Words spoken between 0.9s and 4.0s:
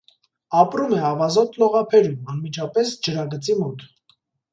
է ավազոտ լողափերում՝ անմիջապես ջրագծի մոտ։